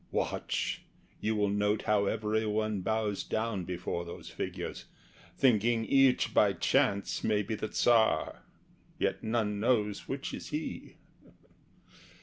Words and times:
Watch 0.09 0.81
you 1.19 1.35
will 1.35 1.47
note 1.49 1.83
how 1.83 2.05
every 2.07 2.43
one 2.47 2.81
bows 2.81 3.23
down 3.23 3.65
Before 3.65 4.03
those 4.03 4.29
figures, 4.31 4.85
thinking 5.37 5.85
each 5.85 6.33
by 6.33 6.53
chance 6.53 7.23
May 7.23 7.43
be 7.43 7.53
the 7.53 7.67
Tsar; 7.67 8.41
yet 8.97 9.21
none 9.23 9.59
knows 9.59 10.07
which 10.07 10.33
is 10.33 10.47
he. 10.47 10.95